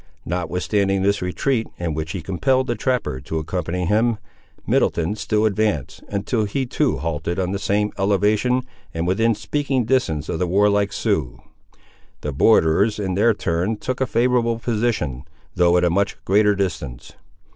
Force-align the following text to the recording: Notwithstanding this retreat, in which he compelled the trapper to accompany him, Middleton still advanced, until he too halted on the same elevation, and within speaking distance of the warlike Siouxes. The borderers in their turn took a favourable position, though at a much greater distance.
Notwithstanding 0.25 1.03
this 1.03 1.21
retreat, 1.21 1.67
in 1.77 1.93
which 1.93 2.13
he 2.13 2.23
compelled 2.23 2.65
the 2.65 2.73
trapper 2.73 3.19
to 3.21 3.37
accompany 3.37 3.85
him, 3.85 4.17
Middleton 4.65 5.15
still 5.15 5.45
advanced, 5.45 6.01
until 6.09 6.45
he 6.45 6.65
too 6.65 6.97
halted 6.97 7.37
on 7.37 7.51
the 7.51 7.59
same 7.59 7.91
elevation, 7.99 8.63
and 8.95 9.05
within 9.05 9.35
speaking 9.35 9.85
distance 9.85 10.27
of 10.27 10.39
the 10.39 10.47
warlike 10.47 10.91
Siouxes. 10.91 11.41
The 12.21 12.31
borderers 12.33 12.97
in 12.97 13.13
their 13.13 13.35
turn 13.35 13.77
took 13.77 14.01
a 14.01 14.07
favourable 14.07 14.57
position, 14.57 15.23
though 15.53 15.77
at 15.77 15.83
a 15.85 15.91
much 15.91 16.17
greater 16.25 16.55
distance. 16.55 17.13